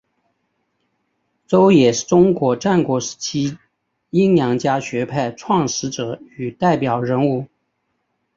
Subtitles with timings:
[1.45, 3.59] 邹衍是中国战国时期
[4.09, 7.45] 阴阳家学派创始者与代表人物。